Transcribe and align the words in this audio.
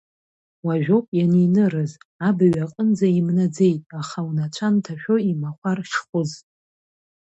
Уажәоуп 0.65 1.05
ианинырыз, 1.17 1.91
абаҩ 2.27 2.55
аҟынӡа 2.65 3.07
имнаӡеит, 3.19 3.83
аха 3.99 4.19
унацәа 4.27 4.67
нҭашәо 4.73 5.15
имахәар 5.31 5.79
шхәыз. 5.89 6.31